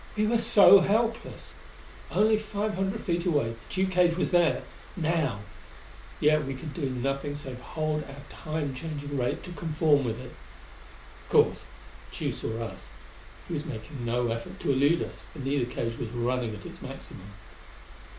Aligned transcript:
We 0.17 0.25
were 0.25 0.39
so 0.39 0.79
helpless! 0.79 1.53
Only 2.09 2.35
five 2.35 2.73
hundred 2.73 3.01
feet 3.01 3.23
away, 3.23 3.53
the 3.69 3.85
Tugh 3.85 3.91
cage 3.91 4.17
was 4.17 4.31
there 4.31 4.63
now; 4.97 5.41
yet 6.19 6.43
we 6.43 6.55
could 6.55 6.73
do 6.73 6.89
nothing 6.89 7.35
save 7.35 7.59
hold 7.61 8.03
our 8.05 8.23
Time 8.35 8.73
changing 8.73 9.15
rate 9.15 9.43
to 9.43 9.51
conform 9.51 10.03
with 10.05 10.19
it. 10.19 10.33
Of 11.25 11.29
course 11.29 11.65
Tugh 12.11 12.31
saw 12.33 12.63
us. 12.63 12.93
He 13.47 13.53
was 13.53 13.63
making 13.67 14.03
no 14.03 14.29
effort 14.31 14.59
to 14.61 14.71
elude 14.71 15.03
us, 15.03 15.21
for 15.33 15.37
neither 15.37 15.69
cage 15.71 15.99
was 15.99 16.09
running 16.09 16.55
at 16.55 16.65
its 16.65 16.81
maximum. 16.81 17.33